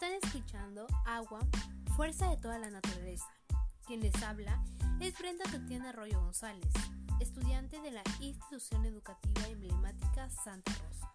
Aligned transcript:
Están 0.00 0.14
escuchando 0.24 0.86
Agua, 1.04 1.40
Fuerza 1.94 2.30
de 2.30 2.38
toda 2.38 2.58
la 2.58 2.70
Naturaleza. 2.70 3.28
Quien 3.86 4.00
les 4.00 4.22
habla 4.22 4.64
es 4.98 5.12
Brenda 5.18 5.44
Tatiana 5.44 5.90
Arroyo 5.90 6.22
González, 6.22 6.72
estudiante 7.20 7.82
de 7.82 7.90
la 7.90 8.02
institución 8.18 8.86
educativa 8.86 9.46
emblemática 9.46 10.30
Santa 10.30 10.72
Rosa. 10.72 11.12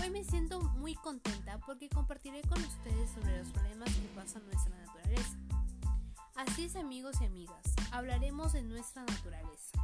Hoy 0.00 0.10
me 0.10 0.22
siento 0.22 0.60
muy 0.60 0.94
contenta 0.94 1.58
porque 1.66 1.88
compartiré 1.88 2.42
con 2.42 2.64
ustedes 2.64 3.10
sobre 3.10 3.36
los 3.36 3.48
problemas 3.48 3.92
que 3.92 4.08
pasa 4.14 4.38
en 4.38 4.46
nuestra 4.46 4.76
naturaleza. 4.76 5.36
Así 6.36 6.66
es 6.66 6.76
amigos 6.76 7.20
y 7.20 7.24
amigas, 7.24 7.64
hablaremos 7.90 8.52
de 8.52 8.62
nuestra 8.62 9.02
naturaleza. 9.02 9.76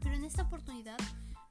Pero 0.00 0.14
en 0.14 0.24
esta 0.24 0.44
oportunidad 0.44 0.96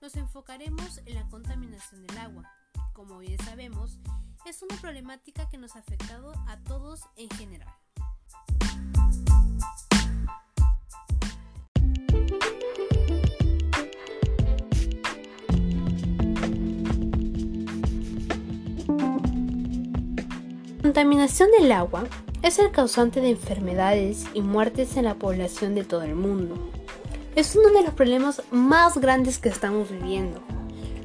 nos 0.01 0.15
enfocaremos 0.15 1.01
en 1.05 1.13
la 1.13 1.29
contaminación 1.29 2.01
del 2.07 2.17
agua. 2.17 2.51
Como 2.93 3.19
bien 3.19 3.37
sabemos, 3.45 3.99
es 4.45 4.61
una 4.61 4.79
problemática 4.79 5.49
que 5.49 5.57
nos 5.57 5.75
ha 5.75 5.79
afectado 5.79 6.33
a 6.47 6.57
todos 6.57 7.01
en 7.15 7.29
general. 7.31 7.73
La 20.77 20.93
contaminación 20.93 21.49
del 21.51 21.71
agua 21.71 22.05
es 22.41 22.59
el 22.59 22.71
causante 22.71 23.19
de 23.19 23.31
enfermedades 23.31 24.25
y 24.33 24.41
muertes 24.41 24.95
en 24.95 25.05
la 25.05 25.15
población 25.15 25.75
de 25.75 25.83
todo 25.83 26.03
el 26.03 26.15
mundo. 26.15 26.71
Es 27.35 27.55
uno 27.55 27.69
de 27.69 27.83
los 27.83 27.93
problemas 27.93 28.41
más 28.51 28.97
grandes 28.97 29.37
que 29.37 29.49
estamos 29.49 29.91
viviendo. 29.91 30.41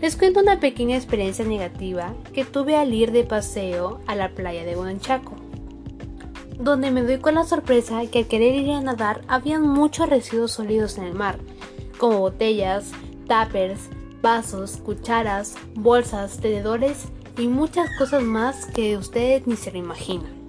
Les 0.02 0.16
cuento 0.16 0.40
una 0.40 0.58
pequeña 0.58 0.96
experiencia 0.96 1.44
negativa 1.44 2.12
que 2.32 2.44
tuve 2.44 2.74
al 2.74 2.92
ir 2.92 3.12
de 3.12 3.22
paseo 3.22 4.00
a 4.08 4.16
la 4.16 4.30
playa 4.30 4.64
de 4.64 4.76
Huanchaco, 4.76 5.36
donde 6.58 6.90
me 6.90 7.02
doy 7.02 7.18
con 7.18 7.36
la 7.36 7.44
sorpresa 7.44 8.04
que 8.10 8.18
al 8.18 8.26
querer 8.26 8.56
ir 8.56 8.72
a 8.72 8.80
nadar 8.80 9.20
habían 9.28 9.62
muchos 9.62 10.08
residuos 10.08 10.50
sólidos 10.50 10.98
en 10.98 11.04
el 11.04 11.14
mar, 11.14 11.38
como 11.98 12.18
botellas, 12.18 12.90
tuppers, 13.28 13.90
vasos, 14.20 14.78
cucharas, 14.78 15.54
bolsas, 15.76 16.38
tenedores 16.38 17.04
y 17.38 17.46
muchas 17.46 17.88
cosas 17.96 18.24
más 18.24 18.66
que 18.66 18.96
ustedes 18.96 19.46
ni 19.46 19.54
se 19.54 19.70
lo 19.70 19.78
imaginan. 19.78 20.41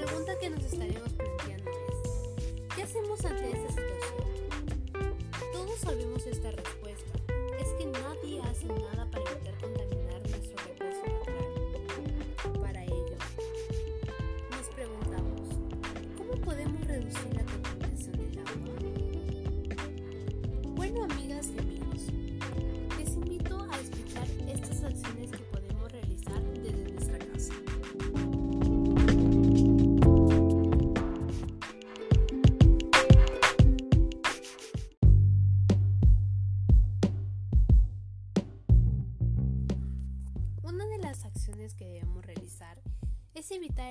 Pregunta 0.00 0.38
que 0.38 0.48
nos 0.48 0.64
estaremos 0.64 1.12
planteando 1.12 1.70
es, 1.70 2.74
¿qué 2.74 2.82
hacemos 2.82 3.22
ante 3.22 3.50
esta 3.50 3.68
situación? 3.68 5.12
Todos 5.52 5.78
sabemos 5.78 6.26
esta 6.26 6.50
respuesta, 6.52 7.12
es 7.58 7.68
que 7.78 7.84
nadie 7.84 8.40
hace 8.42 8.66
nada 8.66 9.06
para 9.10 9.30
evitar 9.30 9.54
contaminar 9.60 10.20
nuestro 10.22 10.56
recurso 10.68 11.02
natural. 11.06 12.62
Para 12.62 12.84
ello, 12.84 13.16
nos 14.50 14.68
preguntamos, 14.74 15.48
¿cómo 16.16 16.32
podemos 16.42 16.86
reducir 16.86 17.39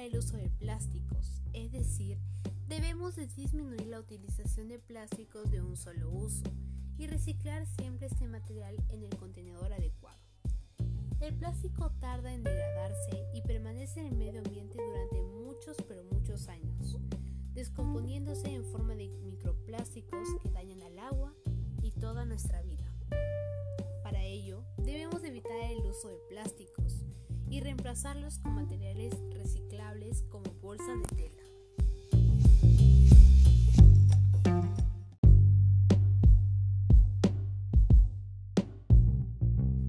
el 0.04 0.18
uso 0.18 0.38
de 0.38 0.50
plásticos, 0.50 1.42
es 1.54 1.72
decir, 1.72 2.18
debemos 2.68 3.16
de 3.16 3.28
disminuir 3.28 3.88
la 3.88 4.00
utilización 4.00 4.70
de 4.70 4.80
plásticos 4.80 5.52
de 5.52 5.62
un 5.62 5.76
solo 5.76 6.10
uso 6.10 6.44
y 6.98 7.08
reciclar 7.08 7.66
siempre 7.66 8.08
este 8.08 8.28
material 8.28 8.76
en 8.90 9.04
el 9.04 9.16
contenedor 9.18 9.74
adecuado. 9.74 10.20
El 11.20 11.36
plástico 11.36 11.92
tarda 12.00 12.34
en 12.34 12.44
degradarse 12.44 13.26
y 13.34 13.42
permanece 13.42 14.00
en 14.00 14.08
el 14.08 14.16
medio 14.16 14.40
ambiente 14.40 14.78
durante 14.78 15.22
muchos 15.22 15.76
pero 15.88 16.04
muchos 16.06 16.48
años, 16.48 16.98
descomponiéndose 17.54 18.50
en 18.54 18.64
forma 18.64 18.96
de 18.96 19.10
microplásticos 19.10 20.28
que 20.42 20.50
dañan 20.52 20.82
al 20.84 21.00
agua 21.00 21.34
y 21.82 21.92
toda 21.92 22.26
nuestra 22.26 22.62
vida. 22.62 22.86
Para 24.04 24.24
ello, 24.24 24.64
debemos 24.78 25.24
evitar 25.24 25.52
el 25.70 25.86
uso 25.86 26.08
de 26.08 26.20
plásticos 26.30 27.04
y 27.50 27.60
reemplazarlos 27.62 28.40
con 28.40 28.54
materiales 28.56 29.14
reciclables 29.32 29.59
como 30.30 30.44
bolsas 30.62 31.02
de 31.02 31.16
tela. 31.16 31.44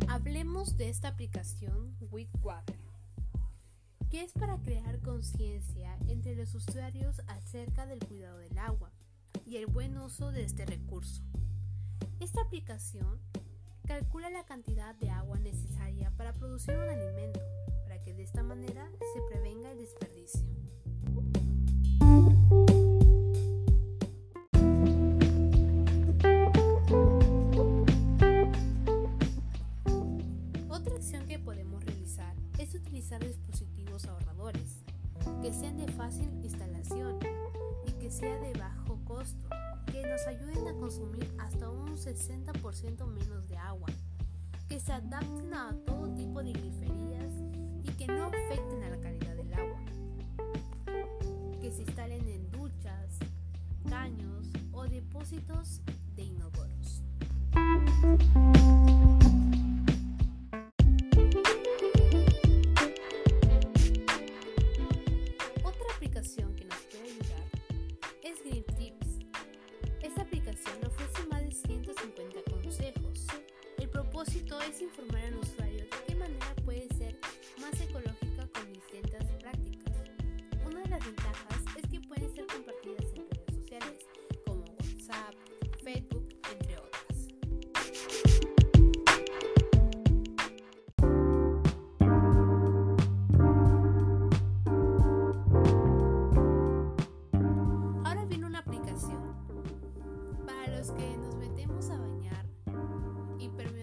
Hablemos 0.09 0.79
de 0.79 0.89
esta 0.89 1.09
aplicación 1.09 1.95
WeWater, 2.11 2.79
que 4.11 4.23
es 4.23 4.33
para 4.33 4.57
crear 4.63 5.01
conciencia 5.01 5.99
entre 6.09 6.35
los 6.35 6.55
usuarios 6.55 7.21
acerca 7.27 7.85
del 7.85 7.99
cuidado 7.99 8.39
del 8.39 8.57
agua 8.57 8.91
y 9.45 9.59
el 9.59 9.67
buen 9.67 9.99
uso 9.99 10.33
de 10.33 10.45
este 10.45 10.65
recurso. 10.65 11.23
Esta 12.21 12.41
aplicación 12.41 13.21
calcula 13.87 14.31
la 14.31 14.45
cantidad 14.45 14.95
de 14.95 15.11
agua 15.11 15.39
necesaria 15.41 16.11
para 16.17 16.33
producir 16.33 16.75
un 16.75 16.89
alimento, 16.89 17.41
que 18.05 18.15
de 18.15 18.23
esta 18.23 18.43
manera 18.43 18.91
se 19.13 19.21
prevenga 19.29 19.71
el 19.73 19.79
desperdicio. 19.79 20.41
Otra 30.69 30.95
acción 30.95 31.27
que 31.27 31.39
podemos 31.39 31.85
realizar 31.85 32.35
es 32.59 32.75
utilizar 32.75 33.25
dispositivos 33.25 34.07
ahorradores, 34.07 34.85
que 35.43 35.53
sean 35.53 35.77
de 35.77 35.91
fácil 35.93 36.29
instalación 36.43 37.19
y 37.87 37.93
que 37.93 38.11
sea 38.11 38.39
de 38.39 38.53
bajo 38.55 38.99
costo, 39.05 39.49
que 39.87 40.03
nos 40.03 40.27
ayuden 40.27 40.69
a 40.69 40.75
consumir 40.75 41.33
hasta 41.39 41.71
un 41.71 41.97
60% 41.97 43.07
menos 43.07 43.49
de 43.49 43.57
agua, 43.57 43.89
que 44.69 44.79
se 44.81 44.93
adapten 44.93 45.53
a 45.53 45.77
todo 45.85 46.15
tipo 46.15 46.43
de 46.43 46.53
griferías 46.53 47.30
no 48.17 48.27
afecten 48.27 48.83
a 48.83 48.91
la 48.91 49.01
calidad 49.01 49.37
del 49.37 49.53
agua, 49.55 49.81
que 51.61 51.71
se 51.71 51.83
instalen 51.83 52.29
en 52.29 52.51
duchas, 52.51 53.19
caños 53.89 54.47
o 54.73 54.85
depósitos 54.85 55.81
de 56.17 56.23
inodoros. 56.25 57.03
Otra 65.63 65.87
aplicación 65.95 66.55
que 66.57 66.65
nos 66.65 66.79
puede 66.79 67.05
ayudar 67.05 67.45
es 68.23 68.43
Green 68.45 68.65
Tips. 68.77 69.19
Esta 70.03 70.23
aplicación 70.23 70.77
ofrece 70.87 71.27
más 71.29 71.43
de 71.43 71.53
150 71.53 72.51
consejos. 72.51 73.27
El 73.79 73.89
propósito 73.89 74.61
es 74.63 74.81
informar 74.83 75.25
al 75.25 75.37
usuario 75.37 75.61
de 75.67 75.70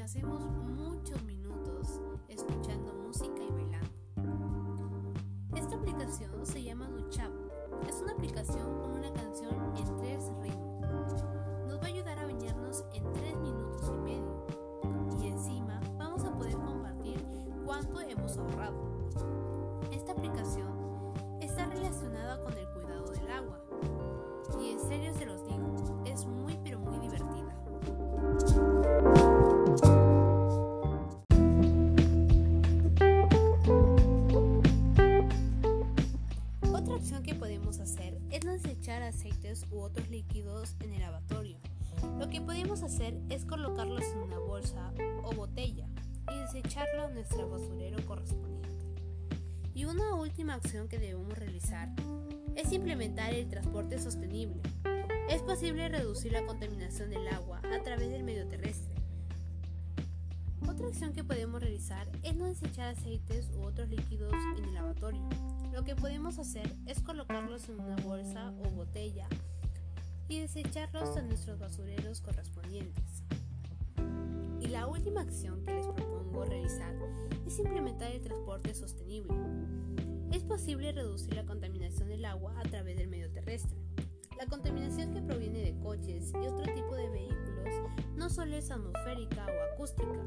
permanecemos 0.08 0.46
muchos 0.78 1.22
minutos 1.24 2.00
escuchando 2.30 2.94
música 2.94 3.42
y 3.44 3.52
bailando. 3.52 5.14
Esta 5.56 5.76
aplicación 5.76 6.46
se 6.46 6.64
llama 6.64 6.88
Duchap. 6.88 7.32
Es 7.90 8.02
una 8.02 8.14
aplicación 8.14 8.80
con 8.80 8.92
una 8.92 9.12
canción 9.12 9.54
en 9.76 9.98
tres 9.98 10.32
ritmos. 10.42 10.67
Podemos 42.58 42.82
hacer 42.82 43.14
es 43.30 43.46
colocarlos 43.46 44.02
en 44.02 44.18
una 44.18 44.40
bolsa 44.40 44.92
o 45.24 45.32
botella 45.36 45.88
y 46.34 46.40
desecharlo 46.40 47.04
a 47.04 47.10
nuestro 47.12 47.48
basurero 47.52 48.04
correspondiente. 48.08 48.68
Y 49.76 49.86
una 49.86 50.16
última 50.16 50.56
acción 50.56 50.88
que 50.88 50.98
debemos 50.98 51.38
realizar 51.38 51.88
es 52.56 52.74
implementar 52.74 53.36
el 53.36 53.48
transporte 53.48 54.00
sostenible. 54.00 54.60
Es 55.30 55.44
posible 55.44 55.88
reducir 55.88 56.32
la 56.32 56.48
contaminación 56.48 57.12
del 57.12 57.28
agua 57.28 57.62
a 57.72 57.84
través 57.84 58.10
del 58.10 58.24
medio 58.24 58.48
terrestre. 58.48 58.96
Otra 60.68 60.88
acción 60.88 61.14
que 61.14 61.24
podemos 61.24 61.62
realizar 61.62 62.10
es 62.24 62.36
no 62.36 62.46
desechar 62.46 62.88
aceites 62.88 63.52
u 63.56 63.66
otros 63.66 63.88
líquidos 63.88 64.34
en 64.58 64.64
el 64.64 64.74
lavatorio. 64.74 65.30
Lo 65.72 65.84
que 65.84 65.96
podemos 65.96 66.40
hacer 66.40 66.76
es 66.88 67.02
colocarlos 67.02 67.70
en 67.70 67.80
una 67.80 67.98
bolsa 67.98 68.52
o 68.58 68.72
botella 68.72 69.30
y 70.28 70.40
desecharlos 70.40 71.16
a 71.18 71.22
nuestros 71.22 71.60
basureros 71.60 72.22
correspondientes. 72.22 73.24
Y 74.60 74.68
la 74.68 74.88
última 74.88 75.22
acción 75.22 75.64
que 75.64 75.74
les 75.74 75.86
propongo 75.86 76.46
realizar 76.46 76.94
es 77.46 77.60
implementar 77.60 78.12
el 78.12 78.22
transporte 78.22 78.74
sostenible. 78.74 79.34
Es 80.32 80.44
posible 80.44 80.92
reducir 80.92 81.34
la 81.36 81.46
contaminación 81.46 82.10
del 82.10 82.26
agua 82.26 82.54
a 82.60 82.64
través 82.64 82.98
del 82.98 83.08
medio 83.08 83.32
terrestre. 83.32 83.78
La 84.38 84.46
contaminación 84.46 85.14
que 85.14 85.22
proviene 85.22 85.60
de 85.62 85.80
coches 85.80 86.32
y 86.34 86.48
otro 86.48 86.72
tipo 86.74 86.96
de 86.96 87.10
vehículos 87.10 87.74
no 88.16 88.30
solo 88.30 88.56
es 88.56 88.70
atmosférica 88.70 89.46
o 89.46 89.74
acústica, 89.74 90.24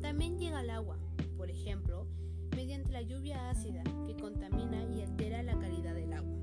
también 0.00 0.38
llega 0.38 0.58
al 0.60 0.70
agua, 0.70 0.98
por 1.36 1.50
ejemplo, 1.50 2.06
mediante 2.54 2.92
la 2.92 3.02
lluvia 3.02 3.50
ácida 3.50 3.82
que 4.06 4.16
contamina 4.16 4.82
y 4.94 5.02
altera 5.02 5.42
la 5.42 5.58
calidad 5.58 5.94
del 5.94 6.12
agua. 6.12 6.38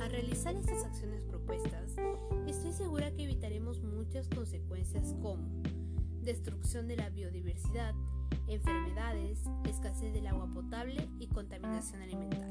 Al 0.00 0.10
realizar 0.10 0.54
estas 0.56 0.84
acciones 0.84 1.22
propuestas, 1.22 1.83
estoy 2.74 2.86
segura 2.86 3.14
que 3.14 3.22
evitaremos 3.22 3.80
muchas 3.84 4.28
consecuencias 4.28 5.14
como 5.22 5.48
destrucción 6.22 6.88
de 6.88 6.96
la 6.96 7.08
biodiversidad, 7.08 7.94
enfermedades, 8.48 9.38
escasez 9.68 10.12
del 10.12 10.26
agua 10.26 10.48
potable 10.52 11.08
y 11.20 11.28
contaminación 11.28 12.02
alimentaria. 12.02 12.48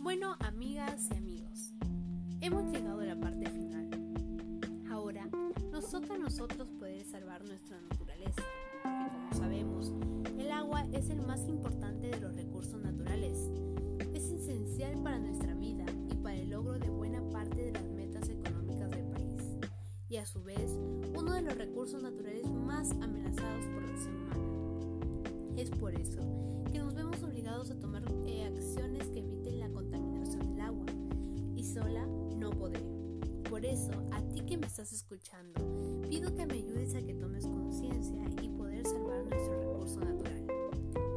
Bueno, 0.00 0.36
amigas 0.38 1.08
y 1.10 1.16
amigos, 1.16 1.72
hemos 2.40 2.70
llegado 2.70 3.00
a 3.00 3.06
la 3.06 3.18
parte 3.18 3.50
final. 3.50 3.90
Ahora 4.88 5.28
nos 5.72 5.90
toca 5.90 6.14
a 6.14 6.18
nosotros 6.18 6.70
poder 6.78 7.04
salvar 7.04 7.44
nuestra 7.44 7.80
naturaleza, 7.80 8.42
como 9.28 9.42
sabemos, 9.42 9.92
el 10.38 10.50
agua 10.50 10.86
es 10.92 11.10
el 11.10 11.20
más 11.20 11.46
importante 11.48 12.08
de 12.08 12.20
los 12.20 12.34
recursos 12.34 12.80
naturales 12.80 13.50
esencial 14.14 15.02
para 15.02 15.18
nuestra 15.18 15.54
vida 15.54 15.84
y 16.10 16.14
para 16.16 16.36
el 16.36 16.50
logro 16.50 16.78
de 16.78 16.88
buena 16.88 17.20
parte 17.30 17.66
de 17.66 17.72
las 17.72 17.84
metas 17.90 18.28
económicas 18.28 18.90
del 18.90 19.04
país, 19.08 19.42
y 20.08 20.16
a 20.16 20.26
su 20.26 20.42
vez 20.42 20.78
uno 21.14 21.32
de 21.32 21.42
los 21.42 21.56
recursos 21.56 22.02
naturales 22.02 22.48
más 22.50 22.92
amenazados 22.92 23.66
por 23.66 23.82
la 23.82 23.90
acción 23.90 24.16
humana. 24.16 25.56
Es 25.56 25.70
por 25.70 25.94
eso 25.94 26.20
que 26.72 26.78
nos 26.78 26.94
vemos 26.94 27.22
obligados 27.22 27.70
a 27.70 27.78
tomar 27.78 28.04
eh, 28.26 28.44
acciones 28.44 29.08
que 29.08 29.18
eviten 29.20 29.60
la 29.60 29.68
contaminación 29.68 30.54
del 30.54 30.60
agua, 30.60 30.86
y 31.54 31.64
sola 31.64 32.06
no 32.06 32.50
podré. 32.50 32.97
Por 33.58 33.66
eso, 33.66 33.90
a 34.12 34.22
ti 34.22 34.42
que 34.42 34.56
me 34.56 34.68
estás 34.68 34.92
escuchando, 34.92 35.60
pido 36.08 36.32
que 36.32 36.46
me 36.46 36.54
ayudes 36.54 36.94
a 36.94 37.04
que 37.04 37.12
tomes 37.12 37.44
conciencia 37.44 38.22
y 38.40 38.50
poder 38.50 38.86
salvar 38.86 39.24
nuestro 39.24 39.58
recurso 39.58 39.98
natural. 39.98 40.46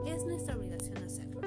Es 0.07 0.25
nuestra 0.25 0.57
obligación 0.57 0.97
hacerlo. 0.97 1.41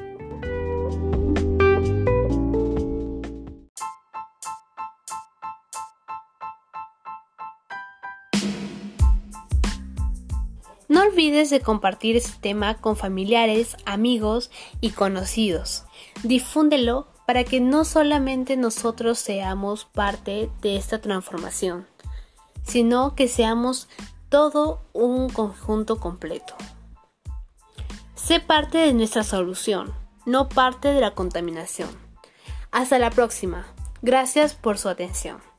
No 10.86 11.02
olvides 11.02 11.50
de 11.50 11.60
compartir 11.60 12.14
este 12.14 12.38
tema 12.40 12.80
con 12.80 12.96
familiares, 12.96 13.76
amigos 13.84 14.52
y 14.80 14.90
conocidos. 14.90 15.86
Difúndelo 16.22 17.08
para 17.26 17.44
que 17.44 17.60
no 17.60 17.84
solamente 17.84 18.56
nosotros 18.56 19.18
seamos 19.18 19.84
parte 19.84 20.50
de 20.60 20.76
esta 20.76 21.00
transformación, 21.00 21.86
sino 22.62 23.14
que 23.14 23.28
seamos 23.28 23.88
todo 24.28 24.82
un 24.92 25.28
conjunto 25.30 25.98
completo. 25.98 26.54
Sé 28.14 28.40
parte 28.40 28.78
de 28.78 28.92
nuestra 28.92 29.22
solución, 29.22 29.92
no 30.26 30.48
parte 30.48 30.88
de 30.88 31.00
la 31.00 31.12
contaminación. 31.12 31.90
Hasta 32.70 32.98
la 32.98 33.10
próxima. 33.10 33.66
Gracias 34.02 34.54
por 34.54 34.78
su 34.78 34.88
atención. 34.88 35.53